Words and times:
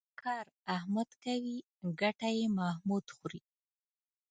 کار 0.21 0.45
احمد 0.75 1.09
کوي 1.23 1.57
ګټه 1.99 2.29
یې 2.37 2.45
محمود 2.57 3.05
خوري. 3.15 3.41